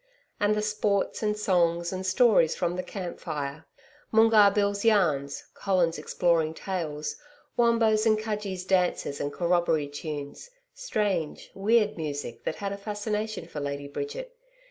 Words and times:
And 0.39 0.55
the 0.55 0.63
sports, 0.63 1.21
and 1.21 1.37
songs, 1.37 1.93
and 1.93 2.03
stories 2.03 2.55
by 2.55 2.69
the 2.69 2.81
camp 2.81 3.19
fire! 3.19 3.67
Moongarr 4.11 4.49
Bill's 4.49 4.83
yarns, 4.83 5.43
Colin's 5.53 5.99
exploring 5.99 6.55
tales, 6.55 7.17
Wombo's 7.55 8.07
and 8.07 8.17
Cudgee's 8.19 8.65
dances 8.65 9.21
and 9.21 9.31
corroboree 9.31 9.89
tunes 9.89 10.49
strange, 10.73 11.51
weird 11.53 11.97
music 11.97 12.43
that 12.45 12.55
had 12.55 12.73
a 12.73 12.77
fascination 12.79 13.45
for 13.47 13.59
Lady 13.59 13.87
Bridget. 13.87 14.35